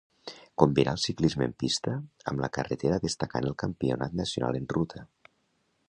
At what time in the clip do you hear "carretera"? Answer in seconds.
2.57-2.99